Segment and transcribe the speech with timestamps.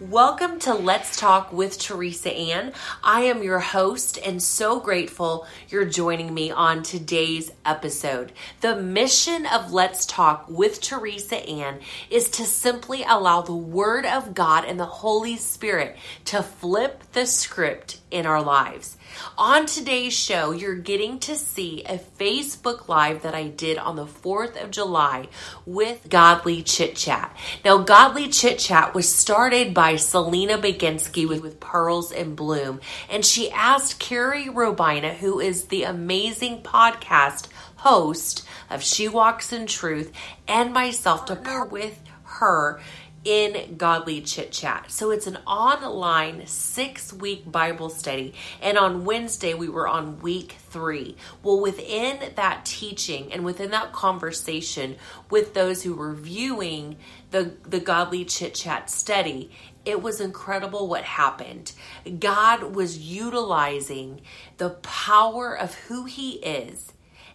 [0.00, 2.72] Welcome to Let's Talk with Teresa Ann.
[3.02, 8.30] I am your host and so grateful you're joining me on today's episode.
[8.60, 11.80] The mission of Let's Talk with Teresa Ann
[12.10, 17.26] is to simply allow the Word of God and the Holy Spirit to flip the
[17.26, 18.97] script in our lives.
[19.36, 24.06] On today's show, you're getting to see a Facebook Live that I did on the
[24.06, 25.28] 4th of July
[25.66, 27.36] with Godly Chit Chat.
[27.64, 33.24] Now, Godly Chit Chat was started by Selena Baginski with, with Pearls and Bloom, and
[33.24, 40.12] she asked Carrie Robina, who is the amazing podcast host of She Walks in Truth,
[40.46, 42.80] and myself to oh, partner with her
[43.24, 44.90] in Godly Chit Chat.
[44.90, 48.34] So it's an online six week Bible study.
[48.62, 51.16] And on Wednesday, we were on week three.
[51.42, 54.96] Well, within that teaching and within that conversation
[55.30, 56.96] with those who were viewing
[57.30, 59.50] the, the Godly Chit Chat study,
[59.84, 61.72] it was incredible what happened.
[62.18, 64.20] God was utilizing
[64.58, 66.92] the power of who He is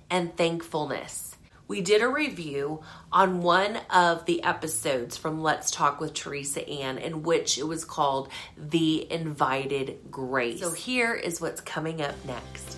[0.09, 1.32] and thankfulness
[1.67, 6.97] we did a review on one of the episodes from Let's Talk with Teresa Ann,
[6.97, 10.59] in which it was called The Invited Grace.
[10.59, 12.78] So here is what's coming up next.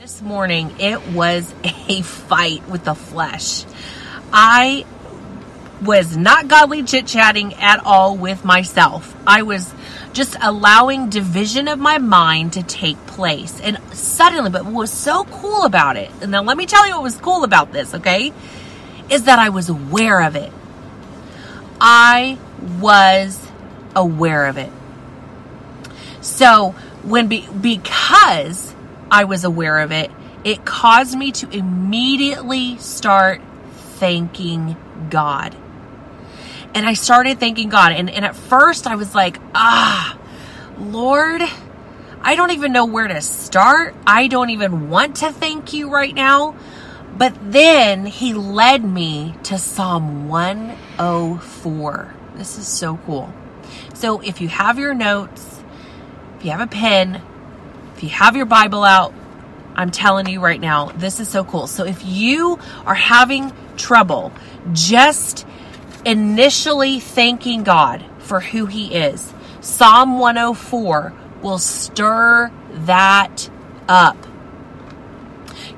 [0.00, 1.54] This morning, it was
[1.88, 3.64] a fight with the flesh.
[4.32, 4.84] I
[5.80, 9.16] was not godly chit chatting at all with myself.
[9.26, 9.72] I was
[10.12, 13.60] just allowing division of my mind to take place.
[13.60, 16.94] And suddenly, but what was so cool about it, and now let me tell you
[16.94, 18.32] what was cool about this, okay?
[19.10, 20.52] Is that I was aware of it.
[21.80, 22.38] I
[22.80, 23.38] was
[23.96, 24.70] aware of it.
[26.20, 26.70] So,
[27.02, 28.74] when be, because
[29.10, 30.10] I was aware of it,
[30.44, 33.40] it caused me to immediately start
[33.98, 34.76] thanking
[35.10, 35.56] God.
[36.74, 37.92] And I started thanking God.
[37.92, 40.18] And, and at first I was like, ah,
[40.78, 41.42] Lord,
[42.22, 43.94] I don't even know where to start.
[44.06, 46.56] I don't even want to thank you right now.
[47.16, 52.14] But then he led me to Psalm 104.
[52.36, 53.32] This is so cool.
[53.94, 55.60] So if you have your notes,
[56.38, 57.20] if you have a pen,
[57.94, 59.12] if you have your Bible out,
[59.74, 61.66] I'm telling you right now, this is so cool.
[61.66, 64.32] So if you are having trouble
[64.72, 65.46] just
[66.04, 69.32] initially thanking God for who He is.
[69.60, 72.50] Psalm 104 will stir
[72.86, 73.50] that
[73.88, 74.16] up.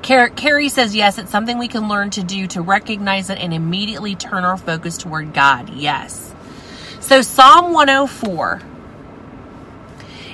[0.01, 4.15] Carrie says, yes, it's something we can learn to do to recognize it and immediately
[4.15, 5.73] turn our focus toward God.
[5.73, 6.33] Yes.
[6.99, 8.61] So, Psalm 104,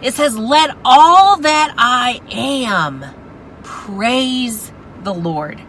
[0.04, 3.06] it says, Let all that I am
[3.64, 4.72] praise
[5.04, 5.62] the Lord.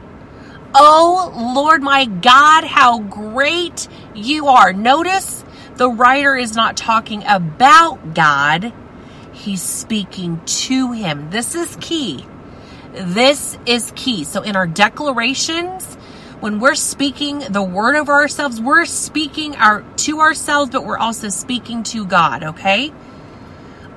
[0.75, 4.73] Oh Lord my God, how great you are.
[4.73, 5.45] Notice
[5.77, 8.73] the writer is not talking about God,
[9.33, 11.31] he's speaking to him.
[11.31, 12.27] This is key.
[12.93, 14.25] This is key.
[14.25, 15.97] So in our declarations,
[16.41, 21.29] when we're speaking the word over ourselves, we're speaking our to ourselves, but we're also
[21.29, 22.93] speaking to God, okay?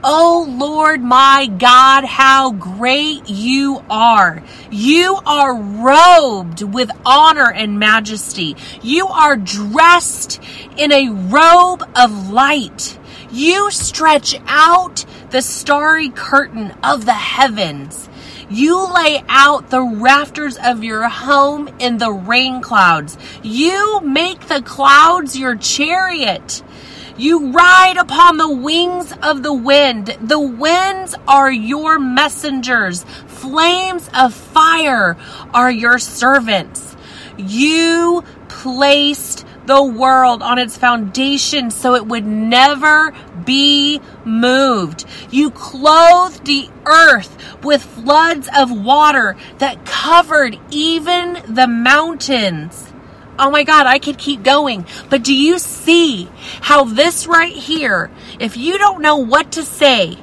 [0.07, 4.43] Oh Lord my God, how great you are.
[4.69, 8.55] You are robed with honor and majesty.
[8.83, 10.39] You are dressed
[10.77, 12.99] in a robe of light.
[13.31, 18.07] You stretch out the starry curtain of the heavens.
[18.47, 23.17] You lay out the rafters of your home in the rain clouds.
[23.41, 26.61] You make the clouds your chariot.
[27.17, 30.17] You ride upon the wings of the wind.
[30.21, 33.05] The winds are your messengers.
[33.27, 35.15] Flames of fire
[35.53, 36.95] are your servants.
[37.37, 43.13] You placed the world on its foundation so it would never
[43.45, 45.05] be moved.
[45.31, 52.91] You clothed the earth with floods of water that covered even the mountains.
[53.37, 54.85] Oh my God, I could keep going.
[55.09, 56.29] But do you see
[56.61, 58.09] how this right here,
[58.39, 60.17] if you don't know what to say,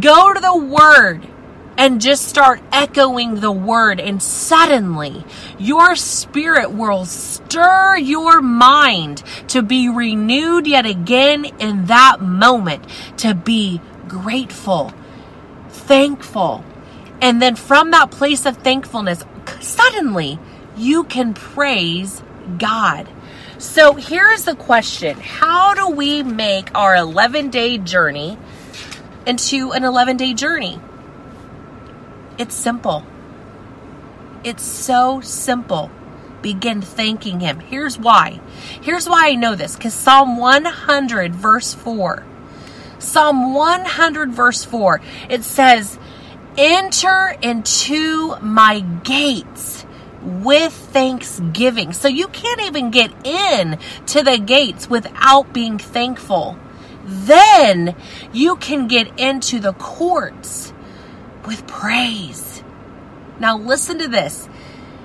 [0.00, 1.26] go to the word
[1.78, 5.24] and just start echoing the word, and suddenly
[5.58, 12.84] your spirit will stir your mind to be renewed yet again in that moment,
[13.18, 14.92] to be grateful,
[15.68, 16.64] thankful.
[17.20, 19.24] And then from that place of thankfulness,
[19.60, 20.38] suddenly
[20.76, 22.22] you can praise
[22.58, 23.08] God.
[23.58, 28.38] So here's the question How do we make our 11 day journey
[29.26, 30.78] into an 11 day journey?
[32.38, 33.04] It's simple.
[34.44, 35.90] It's so simple.
[36.42, 37.60] Begin thanking Him.
[37.60, 38.40] Here's why.
[38.82, 42.24] Here's why I know this because Psalm 100, verse 4.
[42.98, 45.98] Psalm 100, verse 4, it says,
[46.56, 49.75] Enter into my gates
[50.26, 51.92] with thanksgiving.
[51.92, 56.58] So you can't even get in to the gates without being thankful.
[57.04, 57.94] Then
[58.32, 60.72] you can get into the courts
[61.46, 62.64] with praise.
[63.38, 64.48] Now listen to this.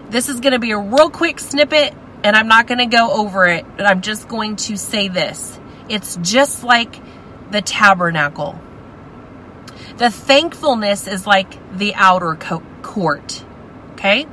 [0.09, 3.11] This is going to be a real quick snippet and I'm not going to go
[3.11, 5.59] over it, but I'm just going to say this.
[5.87, 6.99] It's just like
[7.51, 8.59] the tabernacle.
[9.97, 13.43] The thankfulness is like the outer co- court.
[13.93, 14.25] Okay?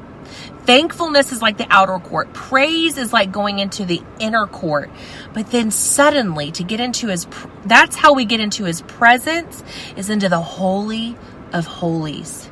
[0.68, 2.34] Thankfulness is like the outer court.
[2.34, 4.90] Praise is like going into the inner court.
[5.32, 7.26] But then suddenly to get into his,
[7.64, 9.64] that's how we get into his presence
[9.96, 11.16] is into the holy
[11.54, 12.50] of holies.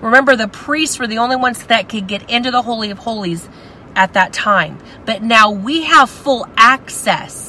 [0.00, 3.46] Remember, the priests were the only ones that could get into the holy of holies
[3.94, 4.78] at that time.
[5.04, 7.47] But now we have full access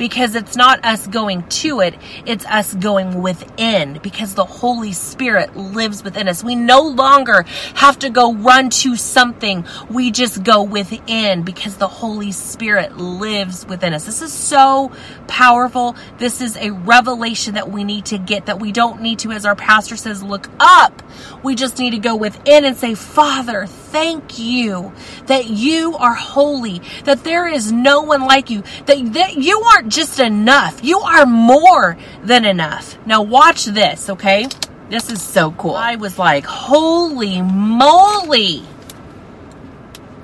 [0.00, 1.94] because it's not us going to it,
[2.24, 6.42] it's us going within because the Holy Spirit lives within us.
[6.42, 7.44] We no longer
[7.74, 9.66] have to go run to something.
[9.90, 14.06] We just go within because the Holy Spirit lives within us.
[14.06, 14.90] This is so
[15.28, 15.94] powerful.
[16.16, 19.44] This is a revelation that we need to get that we don't need to, as
[19.44, 21.02] our pastor says, look up.
[21.42, 24.92] We just need to go within and say, Father, thank you
[25.26, 29.89] that you are holy, that there is no one like you, that, that you aren't
[29.90, 30.82] just enough.
[30.82, 32.96] You are more than enough.
[33.06, 34.46] Now watch this, okay?
[34.88, 35.74] This is so cool.
[35.74, 38.62] I was like, holy moly.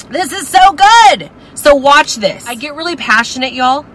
[0.09, 1.31] This is so good.
[1.55, 2.47] So watch this.
[2.47, 3.87] I get really passionate, y'all.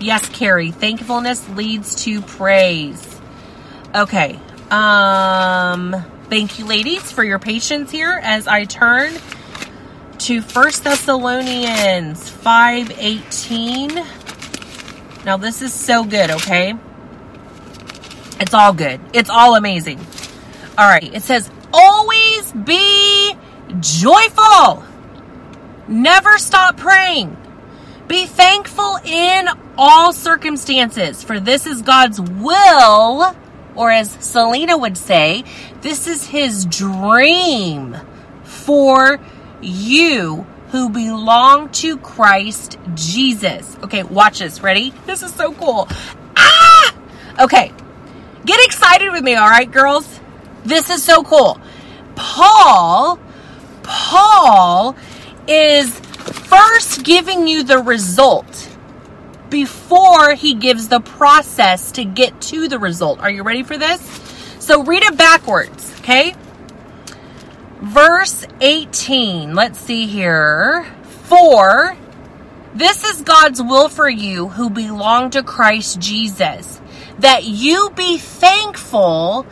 [0.00, 0.70] Yes, Carrie.
[0.70, 3.20] Thankfulness leads to praise.
[3.94, 4.38] Okay.
[4.70, 5.94] Um,
[6.28, 9.12] thank you, ladies, for your patience here as I turn
[10.18, 14.23] to First Thessalonians 518.
[15.24, 16.74] Now, this is so good, okay?
[18.40, 19.00] It's all good.
[19.12, 19.98] It's all amazing.
[20.76, 21.14] All right.
[21.14, 23.34] It says, always be
[23.80, 24.84] joyful.
[25.88, 27.36] Never stop praying.
[28.06, 29.48] Be thankful in
[29.78, 33.34] all circumstances, for this is God's will,
[33.74, 35.44] or as Selena would say,
[35.80, 37.96] this is his dream
[38.42, 39.18] for
[39.62, 43.76] you who belong to Christ Jesus.
[43.84, 44.60] Okay, watch this.
[44.60, 44.92] Ready?
[45.06, 45.86] This is so cool.
[46.36, 46.92] Ah!
[47.38, 47.72] Okay.
[48.44, 50.18] Get excited with me, all right, girls?
[50.64, 51.60] This is so cool.
[52.16, 53.20] Paul,
[53.84, 54.96] Paul
[55.46, 58.76] is first giving you the result
[59.50, 63.20] before he gives the process to get to the result.
[63.20, 64.00] Are you ready for this?
[64.58, 66.34] So read it backwards, okay?
[67.84, 69.54] Verse 18.
[69.54, 70.84] Let's see here.
[71.24, 71.96] For
[72.74, 76.80] this is God's will for you who belong to Christ Jesus,
[77.18, 79.46] that you be thankful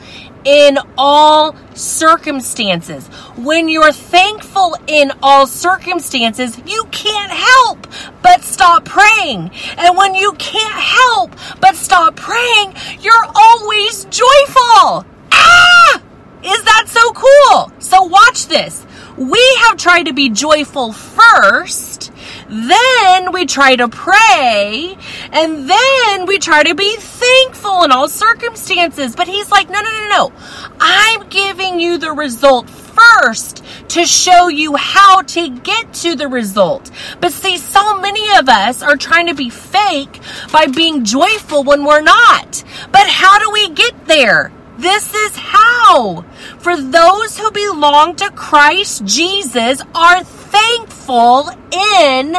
[0.45, 3.07] in all circumstances.
[3.37, 7.87] When you're thankful in all circumstances, you can't help
[8.23, 9.51] but stop praying.
[9.77, 15.07] And when you can't help but stop praying, you're always joyful.
[15.31, 16.03] Ah!
[16.45, 17.73] Is that so cool?
[17.79, 18.85] So watch this.
[19.17, 22.11] We have tried to be joyful first,
[22.49, 24.97] then we try to pray,
[25.31, 29.15] and then we try to be thankful in all circumstances.
[29.15, 30.33] But he's like, no, no, no, no.
[30.81, 36.91] I'm giving you the result first to show you how to get to the result.
[37.21, 40.21] But see, so many of us are trying to be fake
[40.51, 42.65] by being joyful when we're not.
[42.91, 44.53] But how do we get there?
[44.83, 46.25] This is how.
[46.59, 52.37] For those who belong to Christ Jesus are thankful in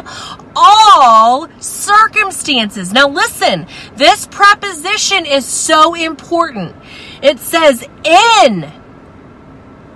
[0.53, 2.91] all circumstances.
[2.91, 6.75] Now listen, this preposition is so important.
[7.21, 8.69] It says in.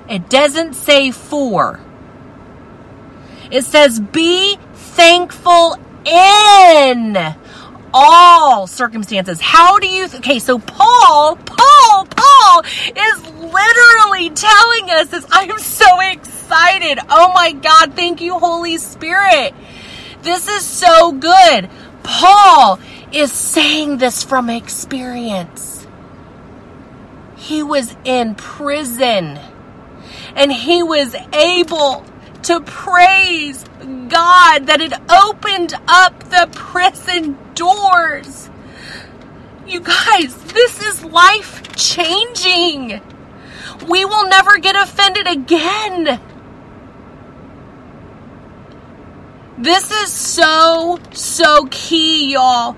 [0.09, 1.81] It doesn't say for.
[3.51, 5.75] It says be thankful
[6.05, 7.35] in
[7.93, 9.39] all circumstances.
[9.41, 15.25] How do you, th- okay, so Paul, Paul, Paul is literally telling us this.
[15.31, 16.99] I am so excited.
[17.09, 17.93] Oh my God.
[17.93, 19.53] Thank you, Holy Spirit.
[20.21, 21.69] This is so good.
[22.03, 22.79] Paul
[23.11, 25.87] is saying this from experience.
[27.35, 29.39] He was in prison
[30.35, 32.05] and he was able
[32.43, 38.49] to praise God that it opened up the prison doors.
[39.65, 43.01] You guys, this is life changing.
[43.87, 46.21] We will never get offended again.
[49.57, 52.77] This is so, so key, y'all,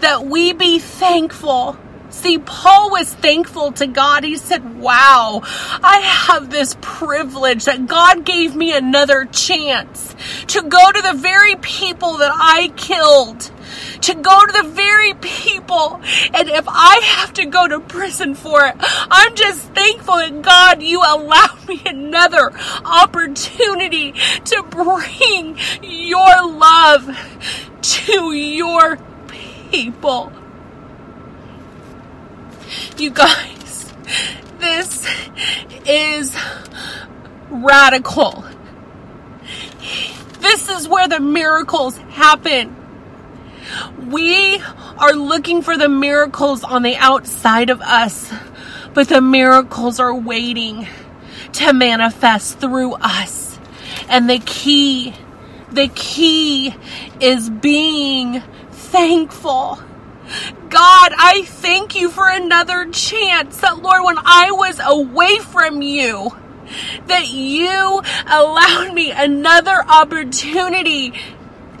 [0.00, 1.78] that we be thankful
[2.18, 4.24] See, Paul was thankful to God.
[4.24, 10.16] He said, Wow, I have this privilege that God gave me another chance
[10.48, 13.52] to go to the very people that I killed
[14.00, 16.00] to go to the very people.
[16.34, 20.82] And if I have to go to prison for it, I'm just thankful that God,
[20.82, 22.50] you allowed me another
[22.84, 27.16] opportunity to bring your love
[27.82, 28.98] to your
[29.28, 30.32] people.
[32.98, 33.94] You guys,
[34.58, 35.06] this
[35.86, 36.36] is
[37.50, 38.44] radical.
[40.40, 42.74] This is where the miracles happen.
[44.10, 44.60] We
[44.98, 48.32] are looking for the miracles on the outside of us,
[48.94, 50.86] but the miracles are waiting
[51.52, 53.58] to manifest through us.
[54.08, 55.14] And the key,
[55.70, 56.74] the key
[57.20, 59.78] is being thankful.
[60.68, 66.36] God, I thank you for another chance that, Lord, when I was away from you,
[67.06, 71.12] that you allowed me another opportunity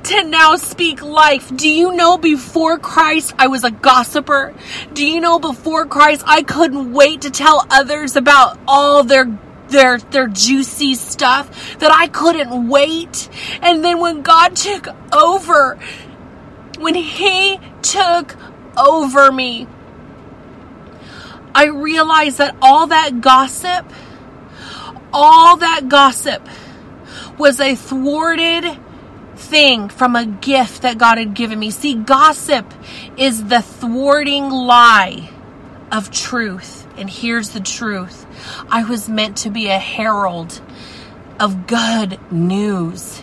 [0.04, 1.54] to now speak life.
[1.54, 4.54] Do you know before Christ I was a gossiper?
[4.94, 9.26] Do you know before Christ I couldn't wait to tell others about all their
[9.68, 13.28] their their juicy stuff that I couldn't wait.
[13.62, 15.78] And then when God took over,
[16.78, 18.36] when he took
[18.76, 19.66] over me,
[21.54, 23.90] I realized that all that gossip,
[25.12, 26.46] all that gossip
[27.38, 28.78] was a thwarted
[29.36, 31.70] thing from a gift that God had given me.
[31.70, 32.72] See, gossip
[33.16, 35.30] is the thwarting lie
[35.90, 36.86] of truth.
[36.96, 38.26] And here's the truth
[38.68, 40.60] I was meant to be a herald
[41.40, 43.22] of good news.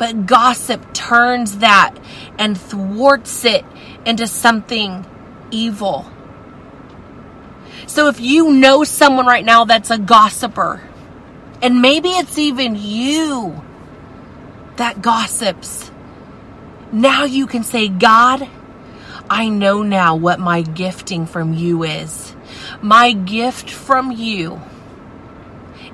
[0.00, 1.94] But gossip turns that
[2.38, 3.66] and thwarts it
[4.06, 5.04] into something
[5.50, 6.10] evil.
[7.86, 10.80] So if you know someone right now that's a gossiper,
[11.60, 13.62] and maybe it's even you
[14.76, 15.90] that gossips.
[16.92, 18.48] Now you can say, God,
[19.28, 22.34] I know now what my gifting from you is.
[22.80, 24.62] My gift from you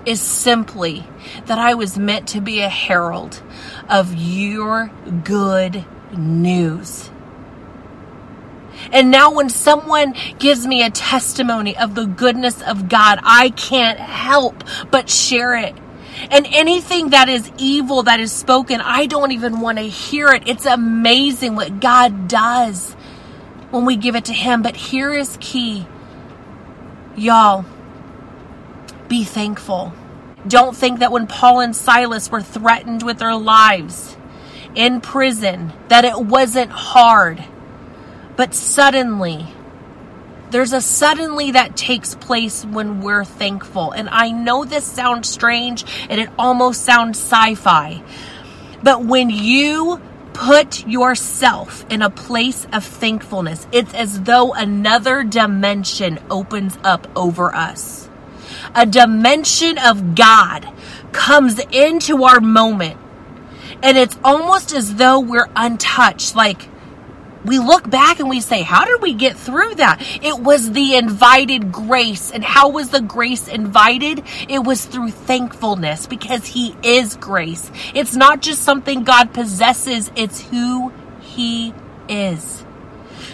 [0.05, 1.05] is simply
[1.47, 3.43] that I was meant to be a herald
[3.88, 4.90] of your
[5.25, 5.85] good
[6.16, 7.11] news.
[8.93, 13.99] And now, when someone gives me a testimony of the goodness of God, I can't
[13.99, 15.75] help but share it
[16.31, 20.49] and anything that is evil that is spoken, I don't even want to hear it.
[20.49, 22.95] It's amazing what God does
[23.71, 24.62] when we give it to Him.
[24.62, 25.87] But here is key.
[27.16, 27.64] Y'all,
[29.09, 29.93] be thankful.
[30.49, 34.17] Don't think that when Paul and Silas were threatened with their lives
[34.75, 37.43] in prison, that it wasn't hard.
[38.37, 39.47] But suddenly,
[40.50, 43.93] there's a suddenly that takes place when we're thankful.
[43.93, 48.03] And I know this sounds strange and it almost sounds sci fi.
[48.83, 50.00] But when you
[50.33, 57.55] put yourself in a place of thankfulness, it's as though another dimension opens up over
[57.55, 58.06] us.
[58.75, 60.69] A dimension of God
[61.13, 62.99] comes into our moment.
[63.83, 66.35] And it's almost as though we're untouched.
[66.35, 66.69] Like,
[67.47, 70.01] we look back and we say, how did we get through that?
[70.23, 72.31] It was the invited grace.
[72.33, 74.25] And how was the grace invited?
[74.49, 77.71] It was through thankfulness because He is grace.
[77.95, 81.73] It's not just something God possesses, it's who He
[82.09, 82.66] is.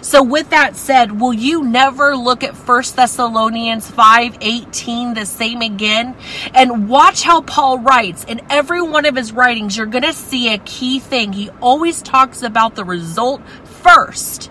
[0.03, 6.17] So with that said, will you never look at 1 Thessalonians 5:18 the same again?
[6.53, 8.25] And watch how Paul writes.
[8.25, 11.33] In every one of his writings, you're going to see a key thing.
[11.33, 14.51] He always talks about the result first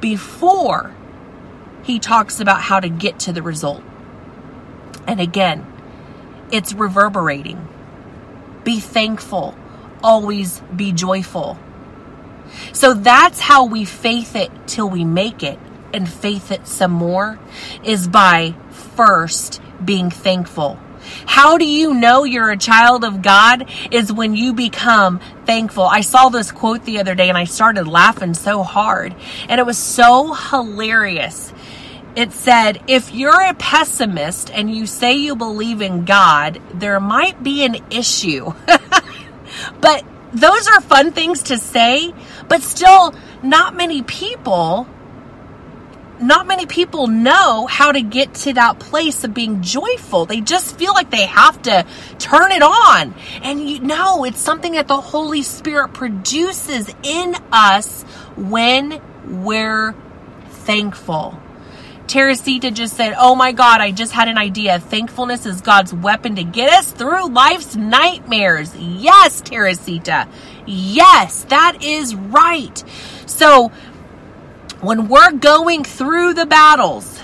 [0.00, 0.94] before
[1.82, 3.82] he talks about how to get to the result.
[5.06, 5.64] And again,
[6.52, 7.66] it's reverberating.
[8.62, 9.56] Be thankful.
[10.02, 11.58] Always be joyful.
[12.72, 15.58] So that's how we faith it till we make it
[15.92, 17.38] and faith it some more
[17.84, 20.78] is by first being thankful
[21.26, 23.70] how do you know you're a child of God?
[23.90, 25.84] Is when you become thankful.
[25.84, 29.14] I saw this quote the other day and I started laughing so hard.
[29.48, 31.52] And it was so hilarious.
[32.14, 37.42] It said, if you're a pessimist and you say you believe in God, there might
[37.42, 38.52] be an issue.
[39.80, 42.14] but those are fun things to say,
[42.48, 44.86] but still, not many people
[46.20, 50.26] not many people know how to get to that place of being joyful.
[50.26, 51.86] They just feel like they have to
[52.18, 53.14] turn it on.
[53.42, 58.02] And you know, it's something that the Holy Spirit produces in us
[58.36, 59.94] when we're
[60.48, 61.38] thankful.
[62.06, 64.78] Teresita just said, Oh my God, I just had an idea.
[64.78, 68.74] Thankfulness is God's weapon to get us through life's nightmares.
[68.76, 70.28] Yes, Teresita.
[70.66, 72.82] Yes, that is right.
[73.26, 73.70] So,
[74.80, 77.20] when we're going through the battles,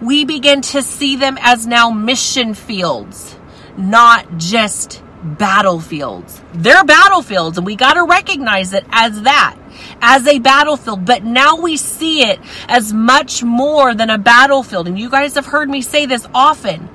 [0.00, 3.36] we begin to see them as now mission fields,
[3.76, 6.40] not just battlefields.
[6.52, 9.56] They're battlefields, and we got to recognize it as that,
[10.00, 11.04] as a battlefield.
[11.04, 14.88] But now we see it as much more than a battlefield.
[14.88, 16.88] And you guys have heard me say this often.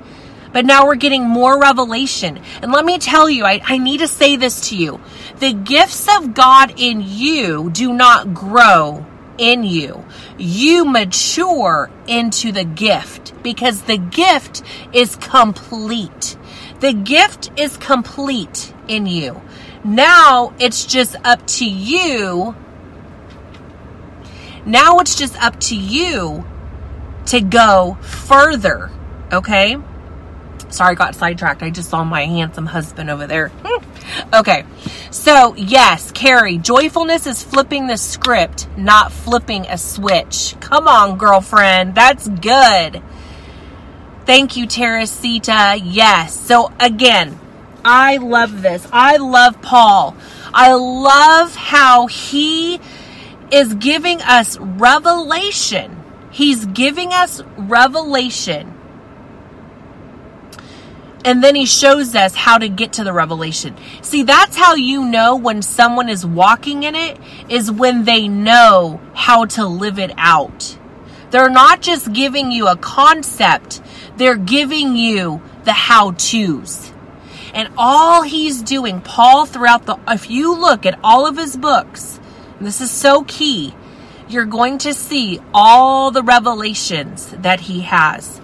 [0.52, 2.40] But now we're getting more revelation.
[2.62, 5.00] And let me tell you, I, I need to say this to you.
[5.38, 9.06] The gifts of God in you do not grow
[9.38, 10.04] in you.
[10.36, 14.62] You mature into the gift because the gift
[14.92, 16.36] is complete.
[16.80, 19.40] The gift is complete in you.
[19.84, 22.54] Now it's just up to you.
[24.66, 26.44] Now it's just up to you
[27.26, 28.90] to go further.
[29.32, 29.76] Okay?
[30.70, 31.62] Sorry, I got sidetracked.
[31.62, 33.50] I just saw my handsome husband over there.
[34.34, 34.64] okay.
[35.10, 40.54] So, yes, Carrie, joyfulness is flipping the script, not flipping a switch.
[40.60, 41.94] Come on, girlfriend.
[41.94, 43.02] That's good.
[44.26, 45.80] Thank you, Teresita.
[45.82, 46.38] Yes.
[46.38, 47.38] So, again,
[47.84, 48.86] I love this.
[48.92, 50.14] I love Paul.
[50.52, 52.80] I love how he
[53.50, 55.96] is giving us revelation.
[56.30, 58.77] He's giving us revelation
[61.24, 63.76] and then he shows us how to get to the revelation.
[64.02, 69.00] See, that's how you know when someone is walking in it, is when they know
[69.14, 70.78] how to live it out.
[71.30, 73.82] They're not just giving you a concept,
[74.16, 76.92] they're giving you the how to's.
[77.52, 82.20] And all he's doing, Paul, throughout the, if you look at all of his books,
[82.60, 83.74] this is so key,
[84.28, 88.37] you're going to see all the revelations that he has.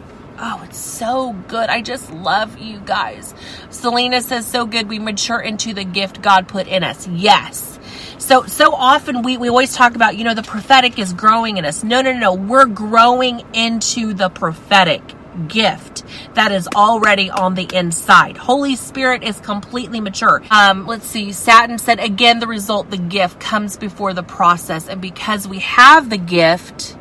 [0.47, 1.71] Oh, it's so good.
[1.71, 3.35] I just love you guys.
[3.71, 4.91] Selena says, so good.
[4.91, 7.09] We mature into the gift God put in us.
[7.09, 7.79] Yes.
[8.19, 11.65] So, so often we, we always talk about, you know, the prophetic is growing in
[11.65, 11.83] us.
[11.83, 12.35] No, no, no.
[12.35, 15.01] We're growing into the prophetic
[15.49, 16.05] gift
[16.35, 18.37] that is already on the inside.
[18.37, 20.43] Holy Spirit is completely mature.
[20.51, 21.33] Um, let's see.
[21.33, 24.89] Satin said again, the result, the gift comes before the process.
[24.89, 26.99] And because we have the gift,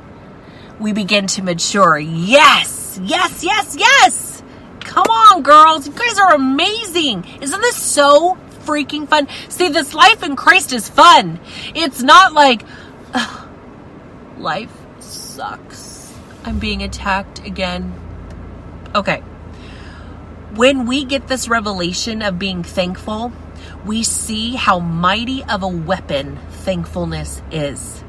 [0.84, 1.98] we begin to mature.
[1.98, 4.44] Yes yes, yes, yes,
[4.82, 5.88] Come on, girls.
[5.88, 7.26] You guys are amazing.
[7.42, 9.28] Isn't this so freaking fun?
[9.48, 11.40] See, this life in Christ is fun.
[11.74, 12.64] It's not like,
[14.38, 16.14] life sucks.
[16.44, 17.94] I'm being attacked again.
[18.94, 19.22] Okay.
[20.54, 23.32] When we get this revelation of being thankful,
[23.86, 28.03] we see how mighty of a weapon thankfulness is.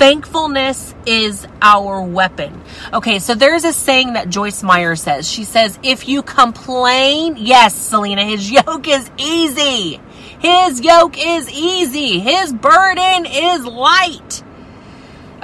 [0.00, 2.62] Thankfulness is our weapon.
[2.90, 5.30] Okay, so there's a saying that Joyce Meyer says.
[5.30, 10.00] She says, if you complain, yes, Selena, his yoke is easy.
[10.38, 12.18] His yoke is easy.
[12.18, 14.42] His burden is light.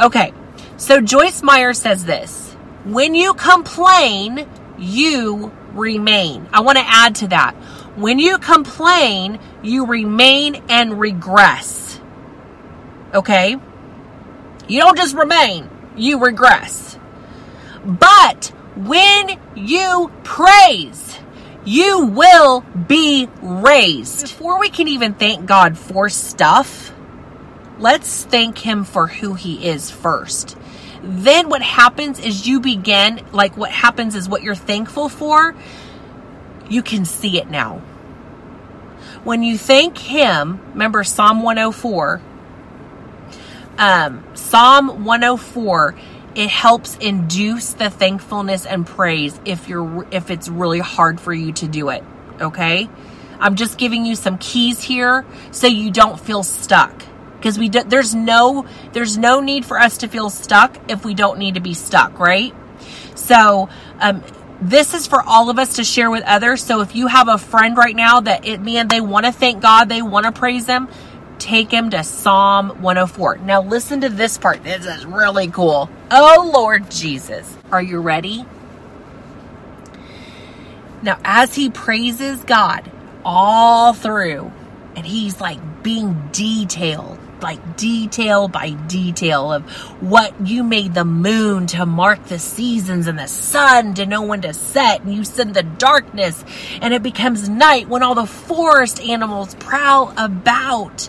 [0.00, 0.32] Okay,
[0.78, 6.48] so Joyce Meyer says this When you complain, you remain.
[6.50, 7.52] I want to add to that.
[7.94, 12.00] When you complain, you remain and regress.
[13.12, 13.56] Okay?
[14.68, 16.98] You don't just remain, you regress.
[17.84, 21.18] But when you praise,
[21.64, 24.22] you will be raised.
[24.22, 26.92] Before we can even thank God for stuff,
[27.78, 30.56] let's thank Him for who He is first.
[31.02, 35.54] Then what happens is you begin, like what happens is what you're thankful for,
[36.68, 37.78] you can see it now.
[39.22, 42.20] When you thank Him, remember Psalm 104,
[43.78, 45.94] um, Psalm 104
[46.34, 51.52] it helps induce the thankfulness and praise if you're if it's really hard for you
[51.52, 52.04] to do it
[52.40, 52.88] okay?
[53.38, 57.02] I'm just giving you some keys here so you don't feel stuck.
[57.36, 61.14] Because we do, there's no there's no need for us to feel stuck if we
[61.14, 62.54] don't need to be stuck right?
[63.14, 63.68] So
[64.00, 64.22] um,
[64.60, 66.62] this is for all of us to share with others.
[66.62, 69.60] So if you have a friend right now that it man they want to thank
[69.62, 70.88] god they want to praise them
[71.38, 73.38] take him to Psalm 104.
[73.38, 74.62] Now, listen to this part.
[74.64, 75.90] This is really cool.
[76.10, 77.56] Oh, Lord Jesus.
[77.70, 78.46] Are you ready?
[81.02, 82.90] Now, as he praises God
[83.24, 84.50] all through,
[84.94, 89.62] and he's like being detailed, like detail by detail of
[90.02, 94.40] what you made the moon to mark the seasons and the sun to know when
[94.40, 95.02] to set.
[95.02, 96.44] And you send the darkness
[96.80, 101.08] and it becomes night when all the forest animals prowl about.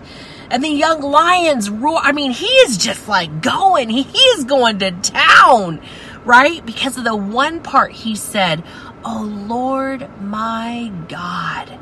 [0.52, 1.98] And the young lions roar.
[2.04, 3.90] I mean, he is just like going.
[3.90, 5.82] He is going to town,
[6.24, 6.64] right?
[6.64, 8.64] Because of the one part he said,
[9.04, 11.80] Oh Lord my God,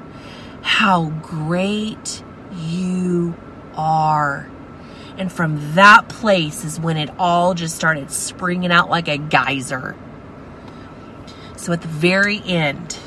[0.61, 2.23] how great
[2.57, 3.35] you
[3.75, 4.49] are.
[5.17, 9.95] And from that place is when it all just started springing out like a geyser.
[11.55, 12.99] So at the very end,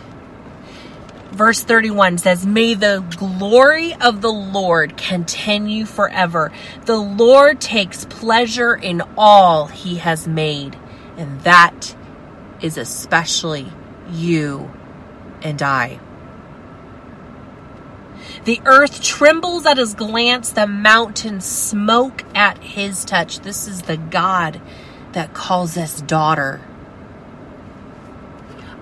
[1.30, 6.50] verse 31 says, May the glory of the Lord continue forever.
[6.86, 10.76] The Lord takes pleasure in all he has made,
[11.16, 11.94] and that
[12.60, 13.66] is especially
[14.10, 14.70] you
[15.42, 16.00] and I.
[18.44, 23.40] The earth trembles at his glance, the mountains smoke at his touch.
[23.40, 24.60] This is the God
[25.12, 26.60] that calls us daughter.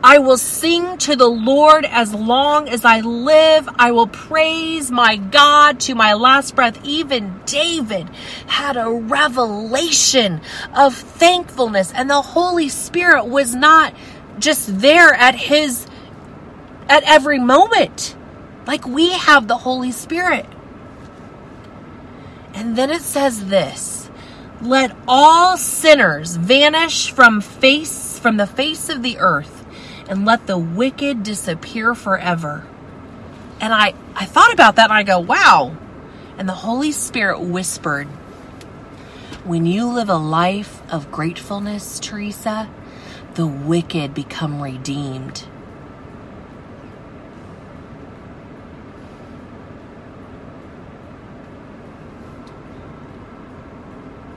[0.03, 3.69] I will sing to the Lord as long as I live.
[3.77, 6.79] I will praise my God to my last breath.
[6.85, 8.09] Even David
[8.47, 10.43] had a revelation
[10.77, 13.95] of thankfulness, and the Holy Spirit was not
[14.39, 15.87] just there at his
[16.89, 18.15] at every moment
[18.67, 20.47] like we have the Holy Spirit.
[22.55, 24.11] And then it says this,
[24.61, 29.65] let all sinners vanish from face from the face of the earth
[30.09, 32.67] and let the wicked disappear forever.
[33.61, 35.77] And I I thought about that and I go, wow.
[36.39, 38.09] And the Holy Spirit whispered,
[39.45, 42.69] when you live a life of gratefulness, Teresa,
[43.35, 45.47] the wicked become redeemed.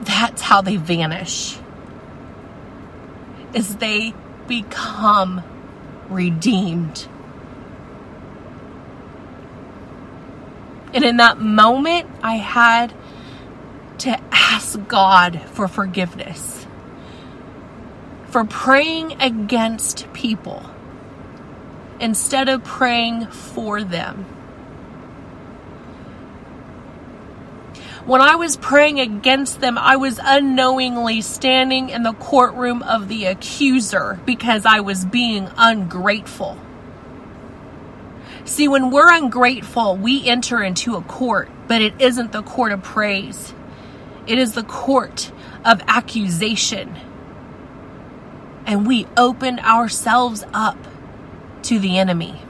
[0.10, 1.58] That's how they vanish.
[3.54, 4.14] Is they
[4.48, 5.44] become
[6.10, 7.08] redeemed.
[10.94, 12.94] And in that moment, I had
[14.00, 16.60] to ask God for forgiveness
[18.30, 20.64] for praying against people
[22.00, 24.26] instead of praying for them.
[28.10, 33.26] When I was praying against them, I was unknowingly standing in the courtroom of the
[33.26, 36.58] accuser because I was being ungrateful.
[38.46, 42.82] See, when we're ungrateful, we enter into a court, but it isn't the court of
[42.82, 43.54] praise.
[44.26, 45.32] It is the court
[45.64, 46.96] of accusation
[48.66, 50.80] and we open ourselves up
[51.62, 52.42] to the enemy.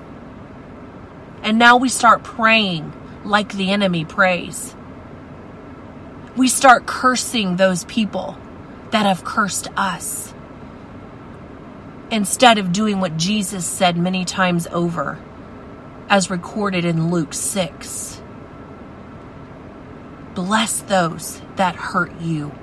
[1.43, 2.93] And now we start praying
[3.25, 4.73] like the enemy prays.
[6.39, 8.37] We start cursing those people
[8.91, 10.33] that have cursed us
[12.11, 15.19] instead of doing what Jesus said many times over,
[16.07, 18.21] as recorded in Luke 6.
[20.33, 22.53] Bless those that hurt you.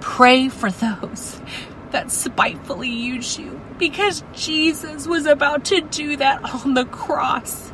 [0.00, 1.42] Pray for those
[1.92, 7.72] that spitefully used you because Jesus was about to do that on the cross.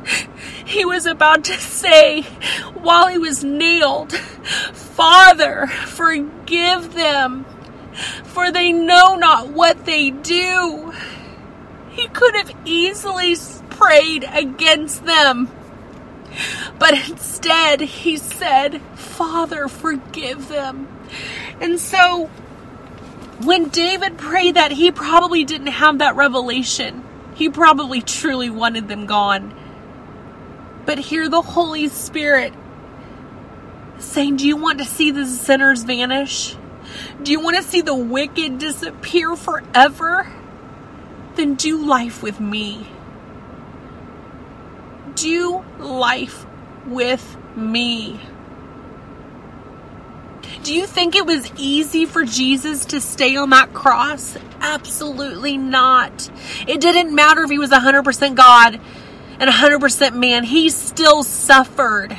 [0.65, 2.21] He was about to say,
[2.73, 7.45] while he was nailed, Father, forgive them,
[8.23, 10.93] for they know not what they do.
[11.89, 13.35] He could have easily
[13.69, 15.49] prayed against them.
[16.77, 20.87] But instead, he said, Father, forgive them.
[21.61, 22.29] And so
[23.39, 27.03] when David prayed that, he probably didn't have that revelation.
[27.35, 29.53] He probably truly wanted them gone.
[30.85, 32.53] But hear the Holy Spirit
[33.97, 36.55] saying, Do you want to see the sinners vanish?
[37.21, 40.31] Do you want to see the wicked disappear forever?
[41.35, 42.87] Then do life with me.
[45.15, 46.45] Do life
[46.85, 48.19] with me.
[50.65, 54.35] Do you think it was easy for Jesus to stay on that cross?
[54.59, 56.27] Absolutely not.
[56.67, 58.81] It didn't matter if he was 100% God
[59.39, 62.17] and 100% man, he still suffered.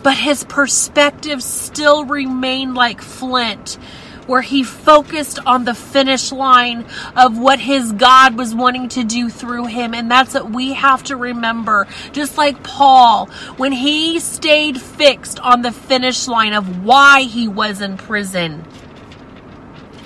[0.00, 3.78] But his perspective still remained like flint
[4.26, 9.28] where he focused on the finish line of what his God was wanting to do
[9.28, 9.94] through him.
[9.94, 11.86] And that's what we have to remember.
[12.12, 17.80] Just like Paul, when he stayed fixed on the finish line of why he was
[17.80, 18.64] in prison,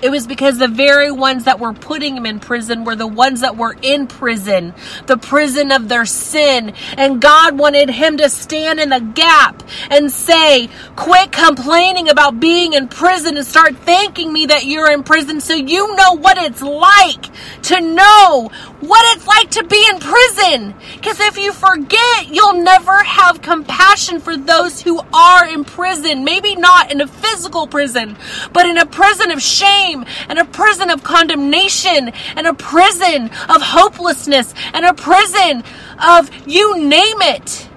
[0.06, 3.40] It was because the very ones that were putting him in prison were the ones
[3.40, 4.72] that were in prison,
[5.06, 6.74] the prison of their sin.
[6.96, 12.74] And God wanted him to stand in the gap and say, quit complaining about being
[12.74, 16.62] in prison and start thanking me that you're in prison so you know what it's
[16.62, 17.26] like
[17.62, 20.74] to know what it's like to be in prison.
[20.94, 26.22] Because if you forget, you'll never have compassion for those who are in prison.
[26.24, 28.16] Maybe not in a physical prison,
[28.52, 29.95] but in a prison of shame
[30.28, 35.62] and a prison of condemnation and a prison of hopelessness and a prison
[36.02, 37.68] of you name it.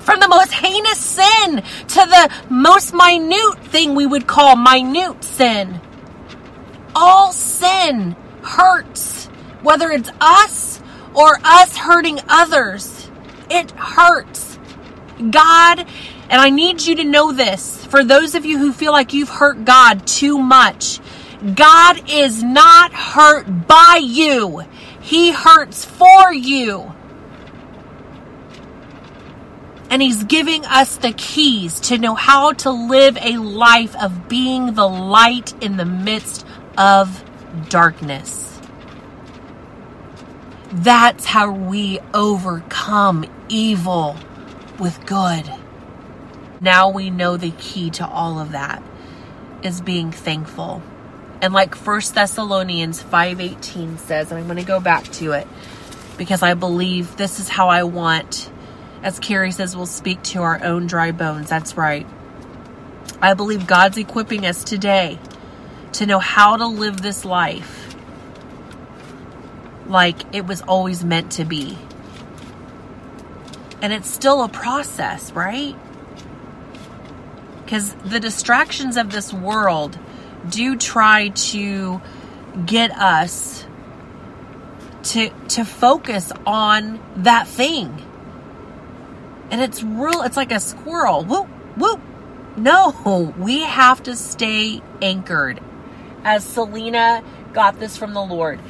[0.00, 5.80] From the most heinous sin to the most minute thing we would call minute sin.
[6.94, 9.26] All sin hurts,
[9.62, 10.80] whether it's us
[11.14, 13.10] or us hurting others.
[13.50, 14.58] It hurts.
[15.30, 15.86] God,
[16.28, 19.28] and I need you to know this for those of you who feel like you've
[19.28, 20.98] hurt God too much.
[21.54, 24.64] God is not hurt by you.
[25.00, 26.92] He hurts for you.
[29.90, 34.74] And He's giving us the keys to know how to live a life of being
[34.74, 36.44] the light in the midst
[36.76, 37.22] of
[37.68, 38.58] darkness.
[40.72, 44.16] That's how we overcome evil
[44.80, 45.48] with good.
[46.64, 48.82] Now we know the key to all of that
[49.62, 50.82] is being thankful.
[51.42, 55.46] And like 1 Thessalonians 5:18 says, and I'm going to go back to it
[56.16, 58.50] because I believe this is how I want
[59.02, 61.50] as Carrie says we'll speak to our own dry bones.
[61.50, 62.06] That's right.
[63.20, 65.18] I believe God's equipping us today
[65.92, 67.94] to know how to live this life
[69.86, 71.76] like it was always meant to be.
[73.82, 75.76] And it's still a process, right?
[77.64, 79.98] Because the distractions of this world
[80.48, 82.00] do try to
[82.66, 83.66] get us
[85.02, 88.02] to to focus on that thing.
[89.50, 91.24] And it's real it's like a squirrel.
[91.24, 91.46] Whoop
[91.76, 92.00] whoop.
[92.56, 95.60] No, we have to stay anchored
[96.24, 97.22] as Selena
[97.52, 98.60] got this from the Lord,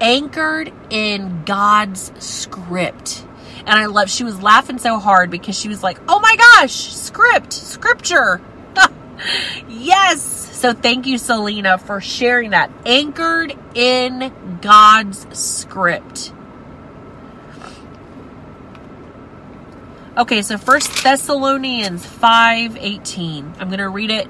[0.00, 3.23] anchored in God's script.
[3.66, 6.74] And I love, she was laughing so hard because she was like, oh my gosh,
[6.74, 8.40] script, scripture.
[9.68, 10.22] yes.
[10.58, 12.70] So thank you, Selena, for sharing that.
[12.84, 16.32] Anchored in God's script.
[20.16, 23.56] Okay, so First Thessalonians 5:18.
[23.58, 24.26] I'm going to read it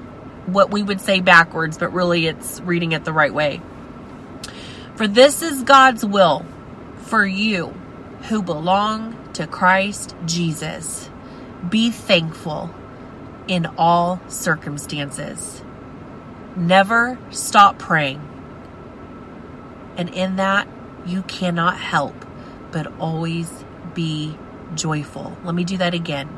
[0.47, 3.61] what we would say backwards, but really it's reading it the right way.
[4.95, 6.45] For this is God's will
[7.03, 7.67] for you
[8.29, 11.09] who belong to Christ Jesus.
[11.67, 12.73] Be thankful
[13.47, 15.61] in all circumstances.
[16.55, 18.21] Never stop praying.
[19.97, 20.67] And in that,
[21.05, 22.25] you cannot help
[22.71, 24.37] but always be
[24.73, 25.37] joyful.
[25.43, 26.29] Let me do that again.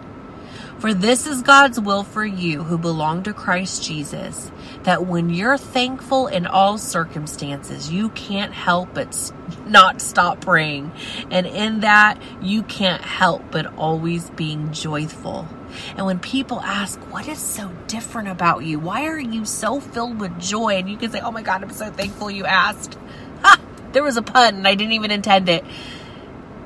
[0.80, 4.52] For this is God's will for you who belong to Christ Jesus,
[4.84, 9.32] that when you're thankful in all circumstances, you can't help but
[9.66, 10.92] not stop praying.
[11.32, 15.48] And in that, you can't help but always being joyful.
[15.96, 18.78] And when people ask, What is so different about you?
[18.78, 20.76] Why are you so filled with joy?
[20.76, 23.00] And you can say, Oh my God, I'm so thankful you asked.
[23.42, 23.60] Ha!
[23.94, 25.66] There was a pun and I didn't even intend it.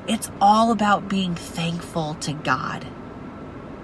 [0.06, 2.86] It's all about being thankful to God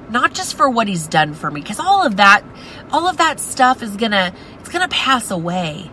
[0.10, 2.44] not just for what he's done for me because all of that
[2.92, 5.92] all of that stuff is gonna it's gonna pass away.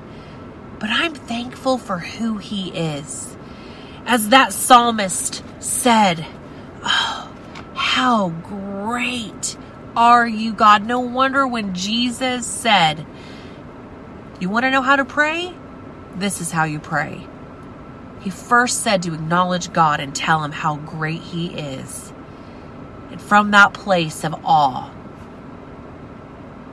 [0.78, 3.36] But i'm thankful for who he is.
[4.06, 6.26] As that psalmist said
[6.82, 7.30] oh
[7.74, 9.56] how great
[9.96, 10.86] are you god.
[10.86, 13.06] No wonder when jesus said
[14.40, 15.54] you want to know how to pray?
[16.16, 17.26] This is how you pray.
[18.20, 22.13] He first said to acknowledge god and tell him how great he is
[23.26, 24.90] from that place of awe,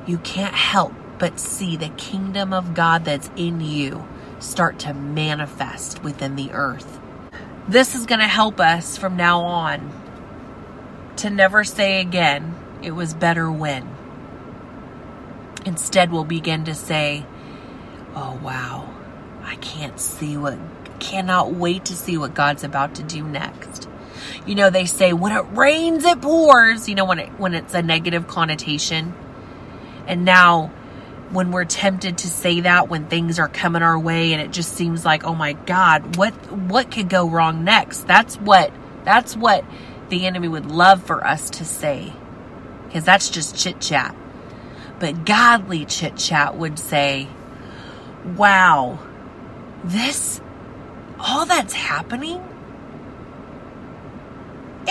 [0.06, 4.06] you can't help but see the kingdom of God that's in you
[4.40, 7.00] start to manifest within the earth.
[7.68, 9.92] This is going to help us from now on
[11.18, 13.88] to never say again, it was better when.
[15.66, 17.26] Instead, we'll begin to say,
[18.16, 18.94] oh wow,
[19.44, 20.58] I can't see what,
[21.00, 23.81] cannot wait to see what God's about to do next
[24.46, 27.74] you know, they say when it rains, it pours, you know, when it, when it's
[27.74, 29.14] a negative connotation.
[30.08, 30.72] And now
[31.32, 34.74] when we're tempted to say that when things are coming our way and it just
[34.74, 38.06] seems like, oh my God, what, what could go wrong next?
[38.06, 38.72] That's what,
[39.06, 39.64] that's what
[40.10, 42.14] the enemy would love for us to say.
[42.92, 44.14] Cause that's just chit chat.
[45.00, 47.28] But godly chit chat would say,
[48.36, 49.00] wow,
[49.84, 50.42] this,
[51.18, 52.44] all that's happening,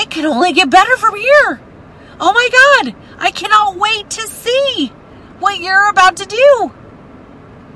[0.01, 1.61] it can only get better from here.
[2.19, 4.89] Oh my God, I cannot wait to see
[5.39, 6.73] what you're about to do.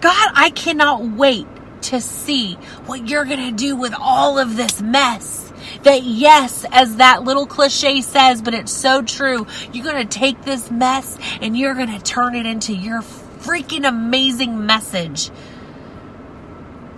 [0.01, 1.47] God, I cannot wait
[1.83, 2.55] to see
[2.87, 5.53] what you're going to do with all of this mess.
[5.83, 9.47] That, yes, as that little cliche says, but it's so true.
[9.73, 13.87] You're going to take this mess and you're going to turn it into your freaking
[13.87, 15.31] amazing message.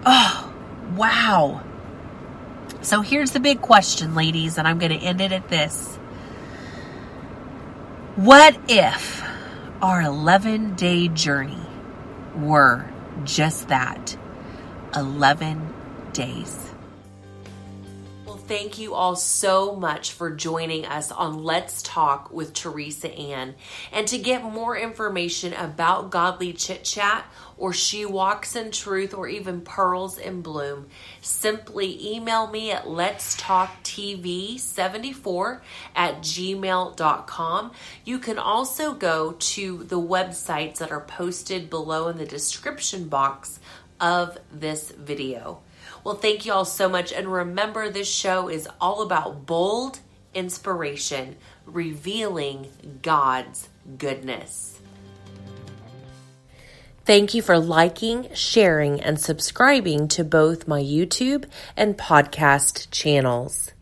[0.04, 0.52] Oh,
[0.94, 1.65] wow.
[2.86, 5.96] So here's the big question, ladies, and I'm going to end it at this.
[8.14, 9.28] What if
[9.82, 11.66] our 11 day journey
[12.36, 12.88] were
[13.24, 14.16] just that
[14.94, 15.74] 11
[16.12, 16.65] days?
[18.46, 23.56] Thank you all so much for joining us on Let's Talk with Teresa Ann.
[23.92, 27.26] And to get more information about Godly Chit Chat
[27.58, 30.86] or She Walks in Truth or even Pearls in Bloom,
[31.20, 35.62] simply email me at Let's Talk TV 74
[35.96, 37.72] at gmail.com.
[38.04, 43.58] You can also go to the websites that are posted below in the description box
[43.98, 45.62] of this video.
[46.06, 47.12] Well, thank you all so much.
[47.12, 49.98] And remember, this show is all about bold
[50.34, 51.34] inspiration,
[51.66, 52.68] revealing
[53.02, 54.78] God's goodness.
[57.04, 61.44] Thank you for liking, sharing, and subscribing to both my YouTube
[61.76, 63.72] and podcast channels.